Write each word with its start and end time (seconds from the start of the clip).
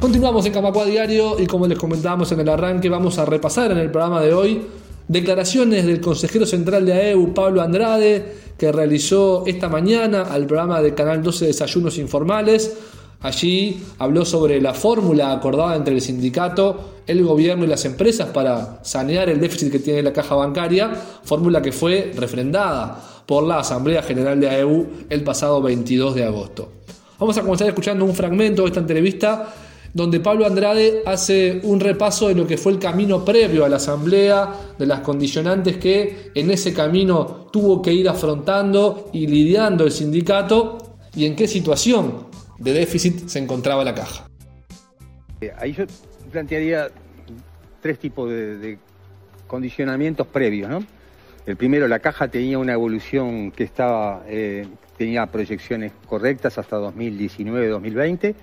Continuamos 0.00 0.46
en 0.46 0.52
Camacua 0.52 0.84
Diario 0.84 1.40
y 1.40 1.46
como 1.48 1.66
les 1.66 1.76
comentábamos 1.76 2.30
en 2.30 2.38
el 2.38 2.48
arranque, 2.48 2.88
vamos 2.88 3.18
a 3.18 3.24
repasar 3.24 3.72
en 3.72 3.78
el 3.78 3.90
programa 3.90 4.22
de 4.22 4.32
hoy 4.32 4.62
declaraciones 5.08 5.84
del 5.86 6.00
consejero 6.00 6.46
central 6.46 6.86
de 6.86 6.92
AEU, 6.92 7.34
Pablo 7.34 7.60
Andrade, 7.62 8.32
que 8.56 8.70
realizó 8.70 9.42
esta 9.44 9.68
mañana 9.68 10.22
al 10.22 10.46
programa 10.46 10.80
de 10.82 10.94
Canal 10.94 11.20
12 11.20 11.46
Desayunos 11.46 11.98
Informales. 11.98 12.76
Allí 13.22 13.82
habló 13.98 14.24
sobre 14.24 14.60
la 14.60 14.72
fórmula 14.72 15.32
acordada 15.32 15.74
entre 15.74 15.94
el 15.94 16.00
sindicato, 16.00 17.00
el 17.04 17.24
gobierno 17.24 17.64
y 17.64 17.66
las 17.66 17.84
empresas 17.84 18.28
para 18.28 18.78
sanear 18.84 19.28
el 19.28 19.40
déficit 19.40 19.72
que 19.72 19.80
tiene 19.80 20.04
la 20.04 20.12
caja 20.12 20.36
bancaria, 20.36 20.92
fórmula 21.24 21.60
que 21.60 21.72
fue 21.72 22.12
refrendada 22.14 23.02
por 23.26 23.42
la 23.42 23.58
Asamblea 23.58 24.04
General 24.04 24.38
de 24.38 24.48
AEU 24.48 24.86
el 25.10 25.24
pasado 25.24 25.60
22 25.60 26.14
de 26.14 26.24
agosto. 26.24 26.68
Vamos 27.18 27.36
a 27.36 27.42
comenzar 27.42 27.66
escuchando 27.66 28.04
un 28.04 28.14
fragmento 28.14 28.62
de 28.62 28.68
esta 28.68 28.78
entrevista 28.78 29.52
donde 29.94 30.20
Pablo 30.20 30.46
Andrade 30.46 31.02
hace 31.06 31.60
un 31.62 31.80
repaso 31.80 32.28
de 32.28 32.34
lo 32.34 32.46
que 32.46 32.56
fue 32.56 32.72
el 32.72 32.78
camino 32.78 33.24
previo 33.24 33.64
a 33.64 33.68
la 33.68 33.76
asamblea, 33.76 34.52
de 34.78 34.86
las 34.86 35.00
condicionantes 35.00 35.78
que 35.78 36.30
en 36.34 36.50
ese 36.50 36.72
camino 36.72 37.48
tuvo 37.52 37.80
que 37.82 37.92
ir 37.92 38.08
afrontando 38.08 39.10
y 39.12 39.26
lidiando 39.26 39.84
el 39.84 39.92
sindicato 39.92 40.78
y 41.14 41.24
en 41.24 41.34
qué 41.34 41.48
situación 41.48 42.26
de 42.58 42.72
déficit 42.72 43.28
se 43.28 43.38
encontraba 43.38 43.84
la 43.84 43.94
caja. 43.94 44.26
Eh, 45.40 45.52
ahí 45.56 45.72
yo 45.72 45.84
plantearía 46.30 46.88
tres 47.80 47.98
tipos 47.98 48.28
de, 48.30 48.78
condicionamientos 49.46 50.26
previos. 50.26 50.68
¿no? 50.68 50.84
El 51.46 51.56
primero, 51.56 51.88
la 51.88 52.00
caja 52.00 52.28
tenía 52.28 52.58
una 52.58 52.74
evolución 52.74 53.50
que 53.50 53.64
estaba, 53.64 54.22
eh, 54.28 54.66
tenía 54.98 55.24
proyecciones 55.26 55.92
correctas 56.06 56.58
hasta 56.58 56.76
2019-2020 56.78 58.34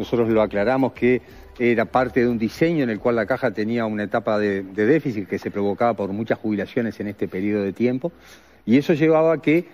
nosotros 0.00 0.28
lo 0.30 0.42
aclaramos 0.42 0.92
que 0.92 1.22
era 1.58 1.84
parte 1.84 2.20
de 2.20 2.28
un 2.28 2.38
diseño 2.38 2.84
en 2.84 2.90
el 2.90 2.98
cual 2.98 3.16
la 3.16 3.26
caja 3.26 3.50
tenía 3.50 3.84
una 3.84 4.04
etapa 4.04 4.38
de, 4.38 4.62
déficit 4.62 5.28
que 5.28 5.38
se 5.38 5.50
provocaba 5.50 5.94
por 5.94 6.10
muchas 6.10 6.38
jubilaciones 6.38 6.98
en 7.00 7.08
este 7.08 7.28
periodo 7.28 7.62
de 7.62 7.72
tiempo 7.72 8.12
y 8.64 8.78
eso 8.78 8.94
llevaba 8.94 9.34
a 9.34 9.42
que 9.42 9.66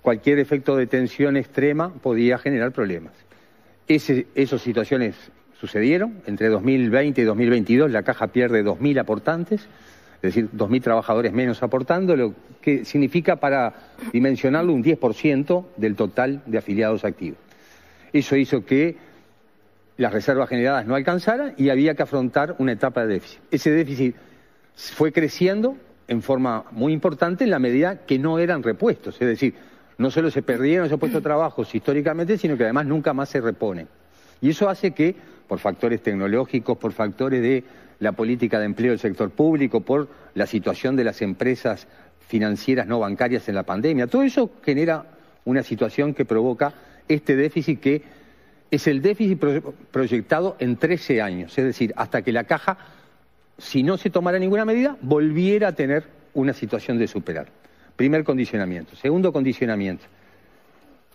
cualquier 0.00 0.38
efecto 0.38 0.76
de 0.76 0.86
tensión 0.86 1.36
extrema 1.36 1.92
podía 1.92 2.38
generar 2.38 2.72
problemas. 2.72 3.12
esas 3.88 4.62
situaciones 4.62 5.16
sucedieron. 5.60 6.22
Entre 6.26 6.48
2020 6.48 7.20
y 7.20 7.24
2022 7.24 7.90
la 7.90 8.02
caja 8.02 8.28
pierde 8.28 8.64
2.000 8.64 9.00
aportantes, 9.00 9.62
es 10.16 10.22
decir, 10.22 10.48
2.000 10.56 10.82
trabajadores 10.82 11.32
menos 11.32 11.62
aportando, 11.62 12.14
lo 12.14 12.34
que 12.60 12.84
significa 12.84 13.36
para 13.36 13.74
dimensionarlo 14.12 14.72
un 14.72 14.84
10% 14.84 15.64
del 15.76 15.96
total 15.96 16.42
de 16.46 16.58
afiliados 16.58 17.04
activos. 17.04 17.38
Eso 18.12 18.36
hizo 18.36 18.64
que 18.64 19.11
las 19.96 20.12
reservas 20.12 20.48
generadas 20.48 20.86
no 20.86 20.94
alcanzaran 20.94 21.54
y 21.56 21.70
había 21.70 21.94
que 21.94 22.02
afrontar 22.02 22.56
una 22.58 22.72
etapa 22.72 23.02
de 23.02 23.14
déficit. 23.14 23.40
Ese 23.50 23.70
déficit 23.70 24.16
fue 24.74 25.12
creciendo 25.12 25.76
en 26.08 26.22
forma 26.22 26.64
muy 26.70 26.92
importante 26.92 27.44
en 27.44 27.50
la 27.50 27.58
medida 27.58 28.04
que 28.04 28.18
no 28.18 28.38
eran 28.38 28.62
repuestos, 28.62 29.14
es 29.20 29.28
decir, 29.28 29.54
no 29.98 30.10
solo 30.10 30.30
se 30.30 30.42
perdieron 30.42 30.86
esos 30.86 30.98
puestos 30.98 31.22
de 31.22 31.24
trabajo 31.24 31.62
históricamente, 31.70 32.36
sino 32.38 32.56
que 32.56 32.64
además 32.64 32.86
nunca 32.86 33.12
más 33.12 33.28
se 33.28 33.40
reponen. 33.40 33.88
Y 34.40 34.50
eso 34.50 34.68
hace 34.68 34.90
que, 34.92 35.14
por 35.46 35.58
factores 35.58 36.02
tecnológicos, 36.02 36.76
por 36.78 36.92
factores 36.92 37.40
de 37.40 37.62
la 38.00 38.12
política 38.12 38.58
de 38.58 38.64
empleo 38.66 38.90
del 38.90 38.98
sector 38.98 39.30
público, 39.30 39.80
por 39.80 40.08
la 40.34 40.46
situación 40.46 40.96
de 40.96 41.04
las 41.04 41.22
empresas 41.22 41.86
financieras 42.26 42.86
no 42.86 42.98
bancarias 42.98 43.48
en 43.48 43.54
la 43.54 43.62
pandemia, 43.62 44.06
todo 44.06 44.22
eso 44.22 44.50
genera 44.64 45.04
una 45.44 45.62
situación 45.62 46.14
que 46.14 46.24
provoca 46.24 46.72
este 47.06 47.36
déficit 47.36 47.80
que 47.80 48.02
es 48.72 48.86
el 48.86 49.02
déficit 49.02 49.38
proyectado 49.90 50.56
en 50.58 50.76
13 50.76 51.20
años, 51.20 51.56
es 51.58 51.64
decir, 51.64 51.92
hasta 51.94 52.22
que 52.22 52.32
la 52.32 52.44
caja, 52.44 52.78
si 53.58 53.82
no 53.82 53.98
se 53.98 54.08
tomara 54.08 54.38
ninguna 54.38 54.64
medida, 54.64 54.96
volviera 55.02 55.68
a 55.68 55.72
tener 55.72 56.04
una 56.32 56.54
situación 56.54 56.98
de 56.98 57.06
superar. 57.06 57.48
Primer 57.96 58.24
condicionamiento. 58.24 58.96
Segundo 58.96 59.30
condicionamiento. 59.30 60.04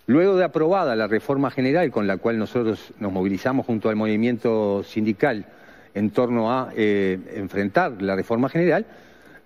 Luego 0.06 0.38
de 0.38 0.44
aprobada 0.44 0.96
la 0.96 1.08
reforma 1.08 1.50
general 1.50 1.90
con 1.90 2.06
la 2.06 2.18
cual 2.18 2.38
nosotros 2.38 2.94
nos 3.00 3.12
movilizamos 3.12 3.66
junto 3.66 3.90
al 3.90 3.96
movimiento 3.96 4.84
sindical 4.84 5.48
en 5.96 6.12
torno 6.12 6.52
a 6.52 6.70
eh, 6.76 7.18
enfrentar 7.34 8.04
la 8.04 8.16
reforma 8.16 8.50
general, 8.50 8.86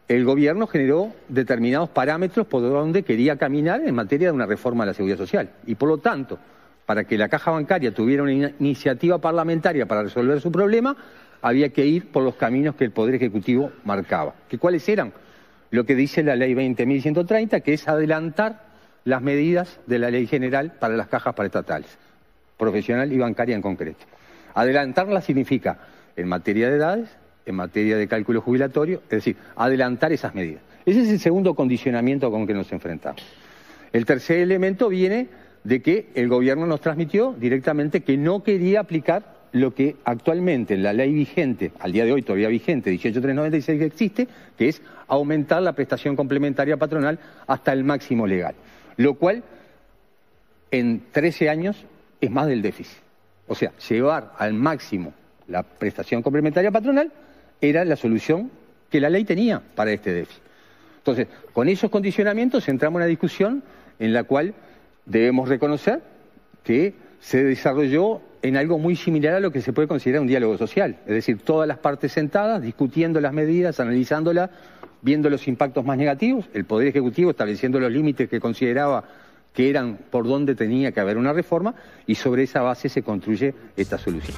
el 0.09 0.25
gobierno 0.25 0.67
generó 0.67 1.13
determinados 1.29 1.87
parámetros 1.87 2.45
por 2.45 2.61
donde 2.61 3.03
quería 3.03 3.37
caminar 3.37 3.81
en 3.85 3.95
materia 3.95 4.27
de 4.27 4.33
una 4.33 4.45
reforma 4.45 4.83
a 4.83 4.87
la 4.87 4.93
seguridad 4.93 5.17
social. 5.17 5.49
Y 5.65 5.75
por 5.75 5.87
lo 5.87 5.99
tanto, 5.99 6.37
para 6.85 7.03
que 7.05 7.17
la 7.17 7.29
caja 7.29 7.51
bancaria 7.51 7.93
tuviera 7.93 8.23
una 8.23 8.33
iniciativa 8.33 9.19
parlamentaria 9.19 9.85
para 9.85 10.03
resolver 10.03 10.41
su 10.41 10.51
problema, 10.51 10.95
había 11.41 11.69
que 11.69 11.85
ir 11.85 12.11
por 12.11 12.23
los 12.23 12.35
caminos 12.35 12.75
que 12.75 12.85
el 12.85 12.91
Poder 12.91 13.15
Ejecutivo 13.15 13.71
marcaba. 13.83 14.35
¿Que 14.49 14.57
¿Cuáles 14.57 14.87
eran? 14.89 15.13
Lo 15.71 15.85
que 15.85 15.95
dice 15.95 16.23
la 16.23 16.35
Ley 16.35 16.53
20.130, 16.53 17.61
que 17.61 17.73
es 17.73 17.87
adelantar 17.87 18.65
las 19.03 19.21
medidas 19.21 19.79
de 19.87 19.99
la 19.99 20.11
Ley 20.11 20.27
General 20.27 20.73
para 20.79 20.95
las 20.95 21.07
cajas 21.07 21.33
paraestatales, 21.33 21.97
profesional 22.57 23.11
y 23.11 23.17
bancaria 23.17 23.55
en 23.55 23.61
concreto. 23.61 24.05
Adelantarlas 24.53 25.25
significa, 25.25 25.79
en 26.15 26.27
materia 26.27 26.69
de 26.69 26.75
edades, 26.75 27.09
en 27.45 27.55
materia 27.55 27.97
de 27.97 28.07
cálculo 28.07 28.41
jubilatorio, 28.41 29.01
es 29.03 29.09
decir, 29.09 29.37
adelantar 29.55 30.11
esas 30.11 30.35
medidas. 30.35 30.61
Ese 30.85 31.01
es 31.01 31.09
el 31.09 31.19
segundo 31.19 31.55
condicionamiento 31.55 32.29
con 32.29 32.45
que 32.45 32.53
nos 32.53 32.71
enfrentamos. 32.71 33.23
El 33.93 34.05
tercer 34.05 34.39
elemento 34.39 34.89
viene 34.89 35.27
de 35.63 35.81
que 35.81 36.09
el 36.15 36.27
gobierno 36.27 36.65
nos 36.65 36.81
transmitió 36.81 37.33
directamente 37.37 38.01
que 38.01 38.17
no 38.17 38.43
quería 38.43 38.79
aplicar 38.79 39.41
lo 39.51 39.73
que 39.75 39.97
actualmente 40.05 40.73
en 40.73 40.83
la 40.83 40.93
ley 40.93 41.13
vigente, 41.13 41.71
al 41.79 41.91
día 41.91 42.05
de 42.05 42.13
hoy 42.13 42.21
todavía 42.21 42.47
vigente, 42.47 42.89
18396 42.89 43.81
existe, 43.81 44.27
que 44.57 44.69
es 44.69 44.81
aumentar 45.07 45.61
la 45.61 45.73
prestación 45.73 46.15
complementaria 46.15 46.77
patronal 46.77 47.19
hasta 47.47 47.73
el 47.73 47.83
máximo 47.83 48.25
legal, 48.25 48.55
lo 48.97 49.15
cual 49.15 49.43
en 50.71 51.03
13 51.11 51.49
años 51.49 51.85
es 52.21 52.31
más 52.31 52.47
del 52.47 52.61
déficit. 52.61 52.97
O 53.47 53.55
sea, 53.55 53.73
llevar 53.89 54.31
al 54.37 54.53
máximo 54.53 55.13
la 55.47 55.63
prestación 55.63 56.21
complementaria 56.21 56.71
patronal 56.71 57.11
era 57.59 57.83
la 57.83 57.97
solución 57.97 58.49
que 58.89 59.01
la 59.01 59.09
ley 59.09 59.25
tenía 59.25 59.61
para 59.75 59.91
este 59.91 60.13
déficit. 60.13 60.43
Entonces, 60.97 61.27
con 61.51 61.67
esos 61.67 61.89
condicionamientos 61.89 62.69
entramos 62.69 62.99
en 62.99 63.03
una 63.03 63.07
discusión 63.07 63.63
en 63.99 64.13
la 64.13 64.23
cual 64.23 64.53
debemos 65.05 65.49
reconocer 65.49 66.01
que 66.63 66.93
se 67.19 67.43
desarrolló 67.43 68.21
en 68.41 68.57
algo 68.57 68.79
muy 68.79 68.95
similar 68.95 69.35
a 69.35 69.39
lo 69.39 69.51
que 69.51 69.61
se 69.61 69.73
puede 69.73 69.87
considerar 69.87 70.21
un 70.21 70.27
diálogo 70.27 70.57
social, 70.57 70.97
es 71.05 71.13
decir, 71.13 71.39
todas 71.43 71.67
las 71.67 71.77
partes 71.77 72.11
sentadas, 72.11 72.61
discutiendo 72.61 73.21
las 73.21 73.33
medidas, 73.33 73.79
analizándolas, 73.79 74.49
viendo 75.01 75.29
los 75.29 75.47
impactos 75.47 75.85
más 75.85 75.97
negativos, 75.97 76.45
el 76.53 76.65
Poder 76.65 76.87
Ejecutivo 76.87 77.31
estableciendo 77.31 77.79
los 77.79 77.91
límites 77.91 78.29
que 78.29 78.39
consideraba 78.39 79.03
que 79.53 79.69
eran 79.69 79.99
por 80.09 80.27
donde 80.27 80.55
tenía 80.55 80.91
que 80.91 80.99
haber 80.99 81.17
una 81.17 81.33
reforma 81.33 81.75
y 82.07 82.15
sobre 82.15 82.43
esa 82.43 82.61
base 82.61 82.89
se 82.89 83.03
construye 83.03 83.53
esta 83.75 83.97
solución. 83.97 84.37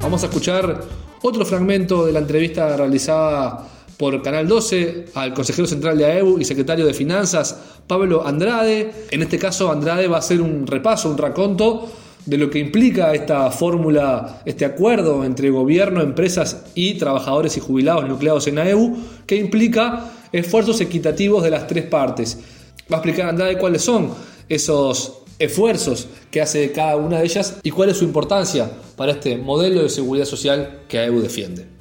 Vamos 0.00 0.22
a 0.22 0.26
escuchar 0.26 0.80
otro 1.22 1.44
fragmento 1.44 2.06
de 2.06 2.12
la 2.12 2.20
entrevista 2.20 2.76
realizada 2.76 3.68
por 3.98 4.22
Canal 4.22 4.46
12 4.46 5.06
al 5.14 5.34
consejero 5.34 5.66
central 5.66 5.98
de 5.98 6.06
AEU 6.06 6.38
y 6.38 6.44
secretario 6.44 6.86
de 6.86 6.94
Finanzas, 6.94 7.58
Pablo 7.86 8.24
Andrade. 8.24 8.92
En 9.10 9.22
este 9.22 9.38
caso, 9.38 9.70
Andrade 9.70 10.06
va 10.06 10.16
a 10.16 10.20
hacer 10.20 10.40
un 10.40 10.66
repaso, 10.66 11.10
un 11.10 11.18
raconto 11.18 11.90
de 12.24 12.38
lo 12.38 12.48
que 12.48 12.60
implica 12.60 13.12
esta 13.12 13.50
fórmula, 13.50 14.42
este 14.44 14.64
acuerdo 14.64 15.24
entre 15.24 15.50
gobierno, 15.50 16.00
empresas 16.00 16.66
y 16.76 16.94
trabajadores 16.94 17.56
y 17.56 17.60
jubilados 17.60 18.08
nucleados 18.08 18.46
en 18.46 18.58
AEU, 18.58 18.96
que 19.26 19.36
implica 19.36 20.12
esfuerzos 20.30 20.80
equitativos 20.80 21.42
de 21.42 21.50
las 21.50 21.66
tres 21.66 21.84
partes. 21.84 22.38
Va 22.90 22.98
a 22.98 23.00
explicar 23.00 23.28
Andrade 23.28 23.58
cuáles 23.58 23.82
son 23.82 24.10
esos 24.48 25.22
esfuerzos 25.40 26.06
que 26.30 26.40
hace 26.40 26.70
cada 26.70 26.96
una 26.96 27.18
de 27.18 27.24
ellas 27.24 27.56
y 27.64 27.70
cuál 27.72 27.88
es 27.88 27.96
su 27.96 28.04
importancia 28.04 28.70
para 28.96 29.12
este 29.12 29.36
modelo 29.36 29.82
de 29.82 29.88
seguridad 29.88 30.24
social 30.24 30.82
que 30.88 30.98
AEU 30.98 31.20
defiende 31.20 31.77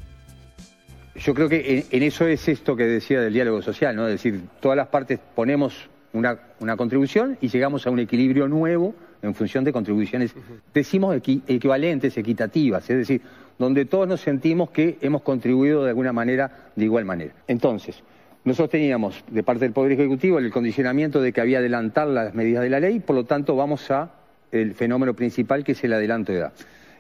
yo 1.18 1.34
creo 1.34 1.50
que 1.50 1.86
en, 1.90 2.04
eso 2.04 2.28
es 2.28 2.48
esto 2.48 2.76
que 2.76 2.86
decía 2.86 3.22
del 3.22 3.34
diálogo 3.34 3.62
social, 3.62 3.96
¿no? 3.96 4.08
Es 4.08 4.14
decir, 4.14 4.42
todas 4.60 4.78
las 4.78 4.88
partes 4.88 5.20
ponemos 5.36 5.90
una, 6.14 6.38
contribución 6.78 7.38
y 7.42 7.50
llegamos 7.50 7.86
a 7.88 7.90
un 7.90 8.00
equilibrio 8.00 8.48
nuevo 8.48 8.96
en 9.22 9.34
función 9.34 9.64
de 9.64 9.74
contribuciones, 9.74 10.34
decimos 10.74 11.16
equivalentes, 11.16 12.18
equitativas, 12.18 12.90
es 12.90 12.98
decir, 12.98 13.22
donde 13.58 13.86
todos 13.86 14.08
nos 14.08 14.22
sentimos 14.22 14.70
que 14.70 14.98
hemos 15.02 15.24
contribuido 15.24 15.84
de 15.84 15.90
alguna 15.90 16.14
manera, 16.14 16.70
de 16.76 16.86
igual 16.86 17.06
manera. 17.06 17.34
Entonces, 17.48 18.04
nosotros 18.44 18.70
teníamos 18.70 19.24
de 19.30 19.44
parte 19.44 19.66
del 19.66 19.74
Poder 19.74 19.92
Ejecutivo 19.94 20.38
el 20.38 20.52
condicionamiento 20.52 21.20
de 21.20 21.34
que 21.34 21.42
había 21.42 21.60
adelantar 21.60 22.08
las 22.08 22.34
medidas 22.36 22.64
de 22.64 22.70
la 22.70 22.80
ley, 22.80 23.00
por 23.00 23.16
lo 23.16 23.26
tanto 23.26 23.56
vamos 23.56 23.90
a 23.90 24.12
el 24.52 24.76
fenómeno 24.76 25.16
principal 25.16 25.64
que 25.64 25.74
es 25.74 25.84
el 25.84 25.94
adelanto 25.94 26.32
de 26.32 26.40
edad. 26.40 26.54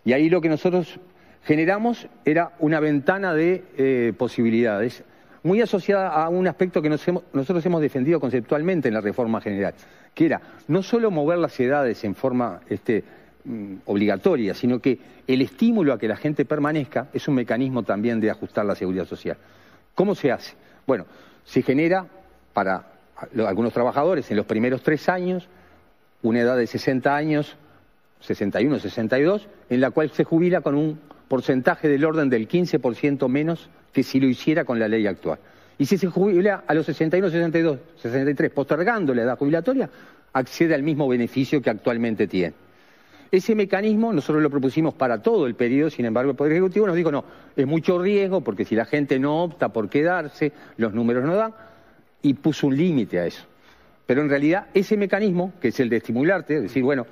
Y 0.03 0.13
ahí 0.13 0.29
lo 0.29 0.41
que 0.41 0.49
nosotros 0.49 0.99
generamos 1.47 2.09
era 2.25 2.51
una 2.59 2.81
ventana 2.81 3.33
de 3.33 3.63
eh, 3.77 4.13
posibilidades, 4.17 5.05
muy 5.43 5.61
asociada 5.61 6.09
a 6.09 6.27
un 6.27 6.45
aspecto 6.45 6.81
que 6.81 6.89
nosotros 6.89 7.65
hemos 7.65 7.81
defendido 7.81 8.19
conceptualmente 8.19 8.89
en 8.89 8.93
la 8.93 8.99
reforma 8.99 9.39
general, 9.39 9.73
que 10.13 10.25
era 10.25 10.41
no 10.67 10.83
solo 10.83 11.09
mover 11.09 11.37
las 11.37 11.57
edades 11.57 12.03
en 12.03 12.15
forma 12.15 12.59
este, 12.67 13.01
mm, 13.45 13.75
obligatoria, 13.85 14.53
sino 14.53 14.79
que 14.79 14.99
el 15.25 15.41
estímulo 15.41 15.93
a 15.93 15.97
que 15.97 16.09
la 16.09 16.17
gente 16.17 16.43
permanezca 16.43 17.07
es 17.13 17.25
un 17.29 17.35
mecanismo 17.35 17.83
también 17.83 18.19
de 18.19 18.29
ajustar 18.29 18.65
la 18.65 18.75
seguridad 18.75 19.05
social. 19.05 19.37
¿Cómo 19.95 20.15
se 20.15 20.33
hace? 20.33 20.53
Bueno, 20.85 21.05
se 21.45 21.61
genera 21.61 22.07
para 22.51 22.87
algunos 23.47 23.71
trabajadores 23.71 24.29
en 24.31 24.35
los 24.35 24.45
primeros 24.45 24.83
tres 24.83 25.07
años 25.07 25.47
una 26.23 26.41
edad 26.41 26.57
de 26.57 26.67
60 26.67 27.15
años, 27.15 27.55
61, 28.19 28.79
62, 28.79 29.47
en 29.69 29.79
la 29.79 29.91
cual 29.91 30.09
se 30.09 30.25
jubila 30.25 30.59
con 30.59 30.75
un 30.75 30.99
porcentaje 31.27 31.87
del 31.87 32.05
orden 32.05 32.29
del 32.29 32.47
15% 32.47 33.27
menos 33.29 33.69
que 33.93 34.03
si 34.03 34.19
lo 34.19 34.27
hiciera 34.27 34.63
con 34.63 34.79
la 34.79 34.87
ley 34.87 35.07
actual. 35.07 35.39
Y 35.77 35.85
si 35.85 35.97
se 35.97 36.07
jubila 36.07 36.63
a 36.65 36.73
los 36.73 36.85
61, 36.85 37.29
62, 37.29 37.79
63, 38.01 38.51
postergando 38.51 39.13
la 39.13 39.23
edad 39.23 39.37
jubilatoria, 39.37 39.89
accede 40.33 40.73
al 40.73 40.83
mismo 40.83 41.07
beneficio 41.07 41.61
que 41.61 41.69
actualmente 41.69 42.27
tiene. 42.27 42.53
Ese 43.29 43.55
mecanismo 43.55 44.13
nosotros 44.13 44.41
lo 44.41 44.49
propusimos 44.49 44.93
para 44.93 45.21
todo 45.21 45.47
el 45.47 45.55
periodo, 45.55 45.89
sin 45.89 46.05
embargo 46.05 46.31
el 46.31 46.37
Poder 46.37 46.53
Ejecutivo 46.53 46.87
nos 46.87 46.95
dijo 46.95 47.11
no, 47.11 47.25
es 47.55 47.67
mucho 47.67 47.99
riesgo 47.99 48.41
porque 48.41 48.63
si 48.63 48.73
la 48.73 48.85
gente 48.85 49.19
no 49.19 49.43
opta 49.43 49.69
por 49.69 49.89
quedarse, 49.89 50.53
los 50.77 50.93
números 50.93 51.25
no 51.25 51.35
dan, 51.35 51.53
y 52.21 52.33
puso 52.35 52.67
un 52.67 52.77
límite 52.77 53.19
a 53.19 53.25
eso. 53.25 53.43
Pero 54.05 54.21
en 54.21 54.29
realidad 54.29 54.67
ese 54.73 54.95
mecanismo, 54.95 55.53
que 55.59 55.67
es 55.67 55.79
el 55.81 55.89
de 55.89 55.97
estimularte, 55.97 56.55
es 56.55 56.61
decir, 56.63 56.83
bueno, 56.83 57.05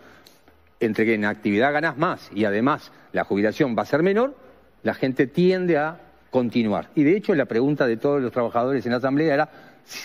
entre 0.80 1.06
que 1.06 1.14
en 1.14 1.26
actividad 1.26 1.74
ganas 1.74 1.98
más 1.98 2.30
y 2.34 2.46
además 2.46 2.92
la 3.14 3.24
jubilación 3.24 3.76
va 3.78 3.84
a 3.84 3.86
ser 3.86 4.04
menor, 4.04 4.36
la 4.84 4.94
gente 4.94 5.28
tiende 5.28 5.78
a 5.78 6.00
continuar. 6.30 6.90
Y 6.96 7.04
de 7.04 7.16
hecho 7.16 7.34
la 7.34 7.46
pregunta 7.46 7.88
de 7.88 7.98
todos 7.98 8.22
los 8.22 8.32
trabajadores 8.32 8.86
en 8.86 8.92
la 8.92 8.98
Asamblea 8.98 9.34
era 9.34 9.50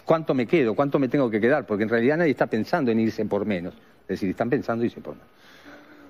¿cuánto 0.05 0.35
me 0.35 0.47
quedo? 0.47 0.75
¿Cuánto 0.75 0.99
me 0.99 1.09
tengo 1.09 1.31
que 1.31 1.41
quedar? 1.41 1.67
Porque 1.67 1.83
en 1.85 1.89
realidad 1.89 2.19
nadie 2.19 2.31
está 2.31 2.47
pensando 2.47 2.91
en 2.91 3.01
irse 3.01 3.25
por 3.25 3.47
menos. 3.47 3.75
Es 4.03 4.09
decir, 4.09 4.31
están 4.31 4.51
pensando 4.51 4.83
en 4.83 4.87
irse 4.87 5.01
por 5.01 5.15
menos. 5.15 5.29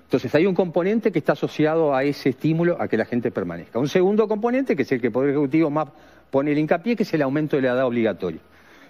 Entonces 0.03 0.35
hay 0.35 0.45
un 0.45 0.53
componente 0.53 1.11
que 1.11 1.19
está 1.19 1.33
asociado 1.33 1.95
a 1.95 2.03
ese 2.03 2.29
estímulo 2.29 2.75
a 2.81 2.87
que 2.87 2.97
la 2.97 3.05
gente 3.05 3.31
permanezca. 3.31 3.79
Un 3.79 3.87
segundo 3.87 4.27
componente, 4.27 4.75
que 4.75 4.81
es 4.81 4.91
el 4.91 4.99
que 4.99 5.07
el 5.07 5.13
Poder 5.13 5.29
Ejecutivo 5.29 5.69
más 5.69 5.87
pone 6.29 6.51
el 6.51 6.57
hincapié, 6.57 6.97
que 6.97 7.03
es 7.03 7.13
el 7.13 7.21
aumento 7.21 7.55
de 7.55 7.61
la 7.61 7.69
edad 7.69 7.85
obligatoria. 7.85 8.41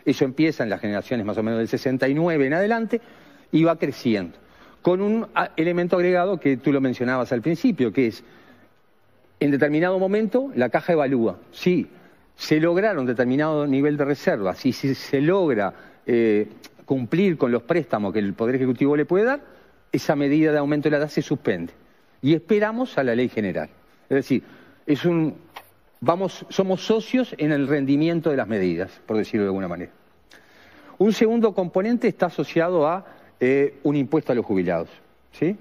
Eso 0.04 0.26
empieza 0.26 0.64
en 0.64 0.72
las 0.72 0.82
generaciones 0.82 1.26
más 1.26 1.38
o 1.38 1.44
menos 1.44 1.60
del 1.60 1.68
69 1.68 2.48
en 2.48 2.54
adelante 2.56 3.02
y 3.52 3.64
va 3.64 3.76
creciendo. 3.76 4.38
Con 4.82 5.02
un 5.02 5.28
elemento 5.56 5.96
agregado 5.96 6.40
que 6.40 6.58
tú 6.58 6.72
lo 6.72 6.82
mencionabas 6.82 7.32
al 7.32 7.42
principio, 7.42 7.94
que 7.94 8.08
es, 8.08 8.24
en 9.40 9.52
determinado 9.52 10.00
momento 10.00 10.52
la 10.56 10.70
caja 10.70 10.94
evalúa. 10.94 11.38
Si 11.52 11.88
se 12.36 12.60
lograron 12.60 13.06
determinado 13.06 13.68
nivel 13.68 13.98
de 13.98 14.06
reserva, 14.06 14.56
si 14.56 14.74
se 14.74 15.22
logra 15.22 15.74
eh, 16.06 16.48
cumplir 16.86 17.38
con 17.38 17.52
los 17.52 17.64
préstamos 17.64 18.12
que 18.14 18.20
el 18.20 18.34
Poder 18.34 18.56
Ejecutivo 18.56 18.96
le 18.96 19.06
puede 19.06 19.26
dar, 19.26 19.42
esa 19.92 20.16
medida 20.16 20.52
de 20.52 20.58
aumento 20.58 20.88
de 20.88 20.92
la 20.92 20.98
edad 20.98 21.10
se 21.10 21.22
suspende. 21.22 21.74
Y 22.22 22.34
esperamos 22.34 22.98
a 22.98 23.04
la 23.04 23.16
ley 23.16 23.30
general. 23.30 23.70
Es 24.10 24.16
decir, 24.16 24.44
es 24.86 25.06
un, 25.06 25.36
vamos, 26.00 26.46
somos 26.50 26.86
socios 26.86 27.36
en 27.38 27.52
el 27.52 27.68
rendimiento 27.68 28.30
de 28.30 28.38
las 28.38 28.48
medidas, 28.48 28.92
por 29.06 29.18
decirlo 29.18 29.44
de 29.44 29.50
alguna 29.50 29.68
manera. 29.68 29.92
Un 30.98 31.14
segundo 31.14 31.54
componente 31.54 32.08
está 32.08 32.28
asociado 32.28 32.88
a 32.88 33.06
eh, 33.42 33.80
un 33.82 33.96
impuesto 33.96 34.32
a 34.32 34.36
los 34.36 34.46
jubilados. 34.46 34.88
¿sí? 35.32 35.58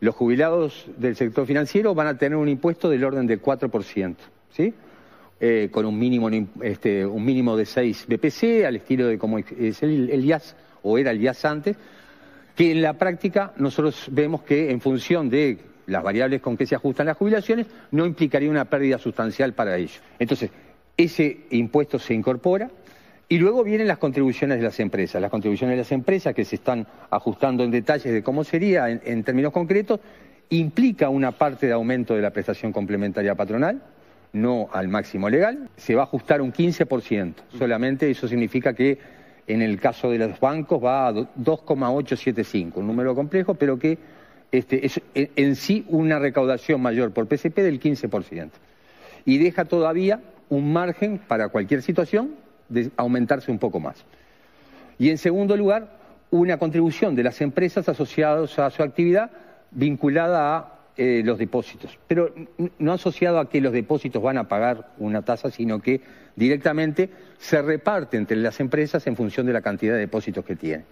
Los 0.00 0.14
jubilados 0.14 0.86
del 0.98 1.16
sector 1.16 1.46
financiero 1.46 1.94
van 1.94 2.06
a 2.06 2.18
tener 2.18 2.36
un 2.36 2.50
impuesto 2.50 2.90
del 2.90 3.02
orden 3.02 3.26
del 3.26 3.40
4%, 3.40 4.16
¿sí? 4.50 4.74
Eh, 5.40 5.68
con 5.72 5.86
un 5.86 5.98
mínimo, 5.98 6.28
este, 6.62 7.04
un 7.04 7.24
mínimo 7.24 7.56
de 7.56 7.64
6 7.64 8.06
BPC, 8.08 8.66
al 8.66 8.76
estilo 8.76 9.06
de 9.06 9.18
como 9.18 9.38
es 9.38 9.82
el, 9.82 10.10
el 10.10 10.24
IAS 10.24 10.54
o 10.82 10.98
era 10.98 11.10
el 11.10 11.20
IAS 11.22 11.44
antes, 11.46 11.76
que 12.54 12.70
en 12.70 12.82
la 12.82 12.92
práctica 12.92 13.54
nosotros 13.56 14.06
vemos 14.12 14.42
que 14.42 14.70
en 14.70 14.80
función 14.82 15.30
de 15.30 15.58
las 15.86 16.02
variables 16.02 16.42
con 16.42 16.56
que 16.56 16.66
se 16.66 16.74
ajustan 16.74 17.06
las 17.06 17.16
jubilaciones 17.16 17.66
no 17.90 18.04
implicaría 18.04 18.50
una 18.50 18.66
pérdida 18.66 18.98
sustancial 18.98 19.54
para 19.54 19.76
ellos. 19.76 20.00
Entonces, 20.18 20.50
ese 20.96 21.46
impuesto 21.50 21.98
se 21.98 22.12
incorpora 22.12 22.70
y 23.28 23.38
luego 23.38 23.64
vienen 23.64 23.88
las 23.88 23.98
contribuciones 23.98 24.58
de 24.58 24.64
las 24.64 24.78
empresas. 24.80 25.20
Las 25.20 25.30
contribuciones 25.30 25.74
de 25.74 25.82
las 25.82 25.92
empresas 25.92 26.34
que 26.34 26.44
se 26.44 26.56
están 26.56 26.86
ajustando 27.10 27.64
en 27.64 27.70
detalles 27.70 28.12
de 28.12 28.22
cómo 28.22 28.44
sería 28.44 28.90
en, 28.90 29.00
en 29.04 29.24
términos 29.24 29.52
concretos, 29.52 30.00
implica 30.50 31.08
una 31.08 31.32
parte 31.32 31.66
de 31.66 31.72
aumento 31.72 32.14
de 32.14 32.22
la 32.22 32.30
prestación 32.30 32.72
complementaria 32.72 33.34
patronal, 33.34 33.82
no 34.32 34.68
al 34.72 34.88
máximo 34.88 35.30
legal, 35.30 35.70
se 35.76 35.94
va 35.94 36.02
a 36.02 36.04
ajustar 36.04 36.42
un 36.42 36.52
15%. 36.52 37.34
Solamente 37.58 38.10
eso 38.10 38.28
significa 38.28 38.74
que 38.74 38.98
en 39.46 39.62
el 39.62 39.78
caso 39.78 40.10
de 40.10 40.18
los 40.18 40.40
bancos 40.40 40.82
va 40.82 41.08
a 41.08 41.12
2,875, 41.12 42.80
un 42.80 42.86
número 42.86 43.14
complejo, 43.14 43.54
pero 43.54 43.78
que 43.78 43.98
este, 44.52 44.86
es 44.86 45.00
en 45.14 45.56
sí 45.56 45.84
una 45.88 46.18
recaudación 46.18 46.80
mayor 46.80 47.12
por 47.12 47.26
PCP 47.26 47.56
del 47.58 47.80
15%. 47.80 48.50
Y 49.24 49.38
deja 49.38 49.64
todavía 49.64 50.20
un 50.48 50.72
margen 50.72 51.18
para 51.18 51.48
cualquier 51.48 51.82
situación 51.82 52.43
de 52.74 52.90
aumentarse 52.96 53.50
un 53.50 53.58
poco 53.58 53.80
más. 53.80 54.04
Y 54.98 55.10
en 55.10 55.18
segundo 55.18 55.56
lugar, 55.56 55.98
una 56.30 56.58
contribución 56.58 57.14
de 57.14 57.22
las 57.22 57.40
empresas 57.40 57.88
asociadas 57.88 58.58
a 58.58 58.70
su 58.70 58.82
actividad 58.82 59.30
vinculada 59.70 60.56
a 60.56 60.74
eh, 60.96 61.22
los 61.24 61.38
depósitos, 61.38 61.98
pero 62.06 62.32
no 62.78 62.92
asociado 62.92 63.40
a 63.40 63.48
que 63.48 63.60
los 63.60 63.72
depósitos 63.72 64.22
van 64.22 64.38
a 64.38 64.46
pagar 64.46 64.92
una 64.98 65.22
tasa, 65.22 65.50
sino 65.50 65.80
que 65.80 66.00
directamente 66.36 67.10
se 67.38 67.60
reparte 67.62 68.16
entre 68.16 68.36
las 68.36 68.60
empresas 68.60 69.06
en 69.06 69.16
función 69.16 69.46
de 69.46 69.52
la 69.52 69.60
cantidad 69.60 69.94
de 69.94 70.00
depósitos 70.00 70.44
que 70.44 70.54
tienen. 70.54 70.84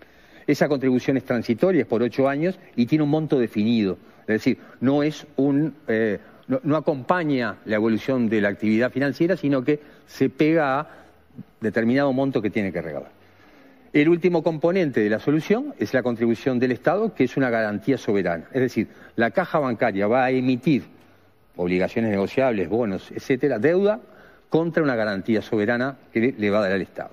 Esa 0.46 0.68
contribución 0.68 1.16
es 1.16 1.24
transitoria, 1.24 1.82
es 1.82 1.86
por 1.86 2.02
ocho 2.02 2.28
años 2.28 2.58
y 2.74 2.86
tiene 2.86 3.04
un 3.04 3.10
monto 3.10 3.38
definido. 3.38 3.96
Es 4.22 4.26
decir, 4.26 4.58
no 4.80 5.04
es 5.04 5.24
un 5.36 5.74
eh, 5.86 6.18
no, 6.62 6.76
acompaña 6.76 7.56
la 7.64 7.76
evolución 7.76 8.28
de 8.28 8.40
la 8.40 8.48
actividad 8.48 8.90
financiera, 8.90 9.36
sino 9.36 9.62
que 9.62 9.80
se 10.06 10.28
pega 10.28 10.80
a 10.80 11.01
determinado 11.60 12.12
monto 12.12 12.42
que 12.42 12.50
tiene 12.50 12.72
que 12.72 12.82
regalar. 12.82 13.10
El 13.92 14.08
último 14.08 14.42
componente 14.42 15.00
de 15.00 15.10
la 15.10 15.18
solución 15.18 15.74
es 15.78 15.92
la 15.92 16.02
contribución 16.02 16.58
del 16.58 16.72
Estado, 16.72 17.14
que 17.14 17.24
es 17.24 17.36
una 17.36 17.50
garantía 17.50 17.98
soberana. 17.98 18.44
Es 18.52 18.62
decir, 18.62 18.88
la 19.16 19.30
caja 19.32 19.58
bancaria 19.58 20.06
va 20.06 20.24
a 20.24 20.30
emitir 20.30 20.84
obligaciones 21.56 22.10
negociables, 22.10 22.68
bonos, 22.70 23.10
etcétera, 23.10 23.58
deuda 23.58 24.00
contra 24.48 24.82
una 24.82 24.96
garantía 24.96 25.42
soberana 25.42 25.98
que 26.12 26.34
le 26.36 26.50
va 26.50 26.58
a 26.58 26.62
dar 26.62 26.72
al 26.72 26.82
Estado. 26.82 27.10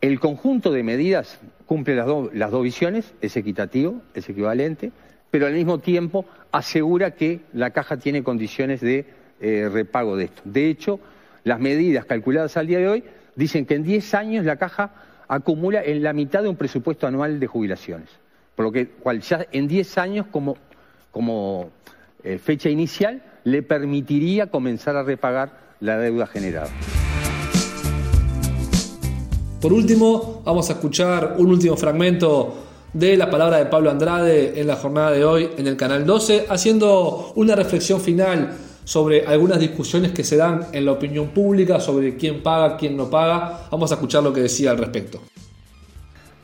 El 0.00 0.18
conjunto 0.18 0.72
de 0.72 0.82
medidas 0.82 1.40
cumple 1.66 1.94
las, 1.94 2.50
dos 2.50 2.62
visiones, 2.62 3.12
es 3.20 3.36
equitativo, 3.36 4.00
es 4.14 4.28
equivalente, 4.30 4.92
pero 5.30 5.46
al 5.46 5.52
mismo 5.52 5.78
tiempo 5.78 6.24
asegura 6.52 7.10
que 7.10 7.40
la 7.52 7.70
caja 7.70 7.98
tiene 7.98 8.22
condiciones 8.22 8.80
de 8.80 9.04
eh, 9.40 9.68
repago 9.70 10.16
de 10.16 10.24
esto. 10.24 10.42
De 10.44 10.70
hecho, 10.70 11.00
las 11.44 11.60
medidas 11.60 12.04
calculadas 12.04 12.56
al 12.56 12.66
día 12.66 12.78
de 12.78 12.88
hoy 12.88 13.04
dicen 13.36 13.66
que 13.66 13.74
en 13.74 13.84
10 13.84 14.14
años 14.14 14.44
la 14.44 14.56
caja 14.56 14.92
acumula 15.28 15.82
en 15.82 16.02
la 16.02 16.12
mitad 16.12 16.42
de 16.42 16.48
un 16.48 16.56
presupuesto 16.56 17.06
anual 17.06 17.40
de 17.40 17.46
jubilaciones. 17.46 18.08
Por 18.56 18.64
lo 18.66 18.72
que 18.72 18.90
ya 19.22 19.46
en 19.52 19.68
10 19.68 19.98
años 19.98 20.26
como, 20.30 20.56
como 21.10 21.70
eh, 22.22 22.38
fecha 22.38 22.68
inicial 22.68 23.22
le 23.44 23.62
permitiría 23.62 24.48
comenzar 24.48 24.96
a 24.96 25.02
repagar 25.02 25.52
la 25.80 25.98
deuda 25.98 26.26
generada. 26.26 26.68
Por 29.60 29.72
último, 29.72 30.42
vamos 30.44 30.68
a 30.70 30.74
escuchar 30.74 31.36
un 31.38 31.50
último 31.50 31.76
fragmento 31.76 32.66
de 32.92 33.16
la 33.16 33.30
palabra 33.30 33.58
de 33.58 33.66
Pablo 33.66 33.90
Andrade 33.90 34.58
en 34.60 34.66
la 34.66 34.76
jornada 34.76 35.12
de 35.12 35.24
hoy 35.24 35.50
en 35.56 35.66
el 35.66 35.76
Canal 35.76 36.04
12, 36.04 36.46
haciendo 36.48 37.32
una 37.36 37.54
reflexión 37.54 38.00
final 38.00 38.56
sobre 38.90 39.24
algunas 39.24 39.60
discusiones 39.60 40.10
que 40.10 40.24
se 40.24 40.36
dan 40.36 40.66
en 40.72 40.84
la 40.84 40.90
opinión 40.90 41.28
pública 41.28 41.78
sobre 41.78 42.16
quién 42.16 42.42
paga, 42.42 42.76
quién 42.76 42.96
no 42.96 43.08
paga. 43.08 43.68
Vamos 43.70 43.92
a 43.92 43.94
escuchar 43.94 44.20
lo 44.24 44.32
que 44.32 44.40
decía 44.40 44.72
al 44.72 44.78
respecto. 44.78 45.22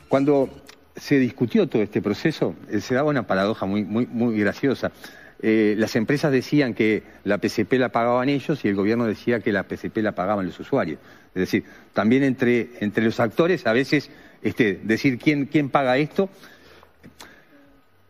Cuando 0.07 0.47
se 0.95 1.19
discutió 1.19 1.67
todo 1.67 1.81
este 1.81 2.01
proceso, 2.01 2.55
eh, 2.71 2.79
se 2.79 2.95
daba 2.95 3.09
una 3.09 3.27
paradoja 3.27 3.65
muy, 3.65 3.83
muy, 3.83 4.07
muy 4.07 4.39
graciosa. 4.39 4.93
Eh, 5.41 5.75
las 5.77 5.97
empresas 5.97 6.31
decían 6.31 6.73
que 6.73 7.03
la 7.25 7.37
PCP 7.37 7.73
la 7.73 7.89
pagaban 7.89 8.29
ellos 8.29 8.63
y 8.63 8.69
el 8.69 8.75
gobierno 8.75 9.03
decía 9.03 9.41
que 9.41 9.51
la 9.51 9.63
PCP 9.63 9.97
la 9.97 10.13
pagaban 10.13 10.45
los 10.45 10.57
usuarios. 10.57 10.99
Es 11.35 11.41
decir, 11.41 11.65
también 11.91 12.23
entre, 12.23 12.69
entre 12.79 13.03
los 13.03 13.19
actores 13.19 13.67
a 13.67 13.73
veces 13.73 14.09
este, 14.41 14.79
decir 14.83 15.19
quién, 15.19 15.47
quién 15.47 15.69
paga 15.69 15.97
esto 15.97 16.29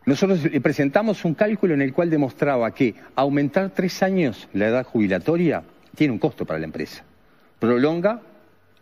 nosotros 0.08 0.42
le 0.42 0.60
presentamos 0.62 1.26
un 1.26 1.34
cálculo 1.34 1.74
en 1.74 1.82
el 1.82 1.92
cual 1.92 2.08
demostraba 2.08 2.70
que 2.70 2.94
aumentar 3.14 3.68
tres 3.74 4.02
años 4.02 4.48
la 4.54 4.68
edad 4.68 4.86
jubilatoria 4.86 5.62
tiene 5.94 6.14
un 6.14 6.18
costo 6.18 6.46
para 6.46 6.58
la 6.58 6.64
empresa. 6.64 7.04
Prolonga 7.58 8.22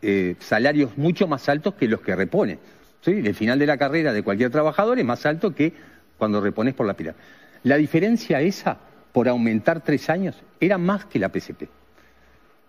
eh, 0.03 0.37
salarios 0.39 0.97
mucho 0.97 1.27
más 1.27 1.49
altos 1.49 1.75
que 1.75 1.89
los 1.89 2.01
que 2.01 2.15
repone. 2.15 2.61
El 3.05 3.35
final 3.35 3.59
de 3.59 3.67
la 3.67 3.77
carrera 3.77 4.13
de 4.13 4.23
cualquier 4.23 4.53
trabajador 4.53 5.01
es 5.01 5.05
más 5.05 5.27
alto 5.27 5.53
que 5.53 5.73
cuando 6.17 6.41
repones 6.41 6.75
por 6.75 6.87
la 6.87 6.95
pila. 6.95 7.17
La 7.65 7.77
diferencia 7.77 8.41
esa, 8.41 8.79
por 9.11 9.29
aumentar 9.29 9.83
tres 9.83 10.09
años, 10.09 10.37
era 10.61 10.79
más 10.79 11.07
que 11.07 11.19
la 11.19 11.31
PCP. 11.31 11.69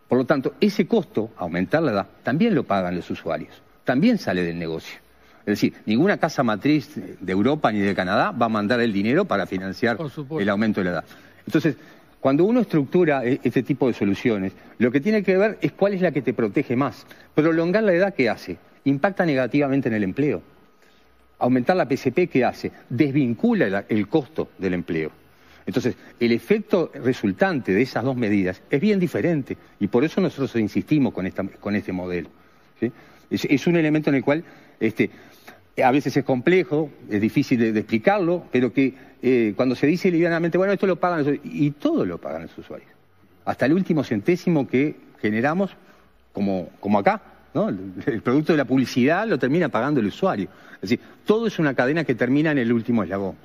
Por 0.07 0.17
lo 0.17 0.25
tanto, 0.25 0.55
ese 0.59 0.87
costo, 0.87 1.29
aumentar 1.37 1.83
la 1.83 1.91
edad, 1.91 2.07
también 2.23 2.55
lo 2.55 2.63
pagan 2.63 2.95
los 2.95 3.07
usuarios, 3.11 3.61
también 3.83 4.17
sale 4.17 4.41
del 4.41 4.57
negocio. 4.57 4.97
Es 5.47 5.61
decir, 5.61 5.75
ninguna 5.85 6.17
casa 6.17 6.43
matriz 6.43 6.91
de 6.95 7.31
Europa 7.31 7.71
ni 7.71 7.79
de 7.79 7.95
Canadá 7.95 8.31
va 8.31 8.47
a 8.47 8.49
mandar 8.49 8.81
el 8.81 8.91
dinero 8.91 9.23
para 9.23 9.45
financiar 9.45 9.97
el 10.37 10.49
aumento 10.49 10.81
de 10.81 10.83
la 10.83 10.91
edad. 10.91 11.05
Entonces, 11.45 11.77
cuando 12.19 12.43
uno 12.43 12.59
estructura 12.59 13.23
e, 13.23 13.39
este 13.41 13.63
tipo 13.63 13.87
de 13.87 13.93
soluciones, 13.93 14.51
lo 14.77 14.91
que 14.91 14.99
tiene 14.99 15.23
que 15.23 15.37
ver 15.37 15.57
es 15.61 15.71
cuál 15.71 15.93
es 15.93 16.01
la 16.01 16.11
que 16.11 16.21
te 16.21 16.33
protege 16.33 16.75
más. 16.75 17.07
Prolongar 17.33 17.83
la 17.83 17.93
edad, 17.93 18.13
¿qué 18.13 18.27
hace? 18.29 18.57
Impacta 18.83 19.25
negativamente 19.25 19.87
en 19.87 19.95
el 19.95 20.03
empleo. 20.03 20.41
Aumentar 21.39 21.77
la 21.77 21.87
PCP, 21.87 22.29
¿qué 22.29 22.43
hace? 22.43 22.73
Desvincula 22.89 23.85
el 23.87 24.09
costo 24.09 24.49
del 24.57 24.73
empleo. 24.73 25.11
Entonces, 25.65 25.95
el 26.19 26.33
efecto 26.33 26.91
resultante 26.93 27.71
de 27.71 27.83
esas 27.83 28.03
dos 28.03 28.17
medidas 28.17 28.61
es 28.69 28.81
bien 28.81 28.99
diferente 28.99 29.55
y 29.79 29.87
por 29.87 30.03
eso 30.03 30.19
nosotros 30.19 30.53
insistimos 30.57 31.13
con, 31.13 31.25
este 31.25 31.93
modelo. 31.93 32.27
Es, 33.29 33.65
un 33.67 33.77
elemento 33.77 34.09
en 34.09 34.17
el 34.17 34.23
cual 34.25 34.43
este, 34.79 35.09
a 35.83 35.91
veces 35.91 36.17
es 36.17 36.23
complejo, 36.23 36.89
es 37.09 37.21
difícil 37.21 37.59
de, 37.59 37.79
explicarlo, 37.79 38.43
pero 38.51 38.73
que 38.73 38.93
eh, 39.21 39.53
cuando 39.55 39.75
se 39.75 39.85
dice 39.85 40.09
livianamente, 40.09 40.57
bueno, 40.57 40.73
esto 40.73 40.87
lo 40.87 40.95
pagan 40.95 41.23
los 41.23 41.35
y 41.43 41.71
todo 41.71 42.05
lo 42.05 42.17
pagan 42.17 42.43
los 42.43 42.57
usuarios. 42.57 42.89
Hasta 43.45 43.65
el 43.65 43.73
último 43.73 44.03
centésimo 44.03 44.67
que 44.67 44.95
generamos, 45.21 45.71
como, 46.33 46.99
acá, 46.99 47.21
el, 48.07 48.21
producto 48.21 48.53
de 48.53 48.57
la 48.57 48.65
publicidad 48.65 49.27
lo 49.27 49.37
termina 49.37 49.69
pagando 49.69 49.99
el 49.99 50.07
usuario. 50.07 50.49
Es 50.75 50.81
decir, 50.81 50.99
todo 51.25 51.47
es 51.47 51.59
una 51.59 51.73
cadena 51.73 52.03
que 52.03 52.15
termina 52.15 52.51
en 52.51 52.57
el 52.57 52.73
último 52.73 53.03
eslabón. 53.03 53.35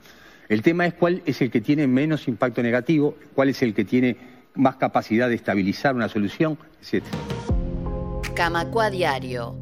El 0.49 0.63
tema 0.63 0.87
es 0.87 0.95
cuál 0.95 1.23
es 1.25 1.41
el 1.41 1.51
que 1.51 1.61
tiene 1.61 1.87
menos 1.87 2.29
impacto 2.29 2.63
negativo, 2.63 3.17
cuál 3.35 3.51
es 3.51 3.63
el 3.63 3.75
que 3.75 3.85
tiene 3.85 4.17
más 4.55 4.77
capacidad 4.77 5.29
de 5.29 5.35
estabilizar 5.35 5.95
una 5.95 6.09
solución, 6.09 6.59
etc. 6.83 7.05
Camacua 8.35 8.91
Diario. 8.91 9.62